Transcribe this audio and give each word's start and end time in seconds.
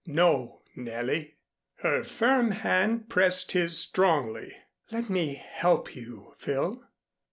"No, 0.07 0.63
Nellie." 0.75 1.35
Her 1.75 2.03
firm 2.03 2.49
hand 2.49 3.07
pressed 3.07 3.51
his 3.51 3.77
strongly. 3.77 4.51
"Let 4.89 5.11
me 5.11 5.35
help 5.35 5.95
you, 5.95 6.33
Phil. 6.39 6.83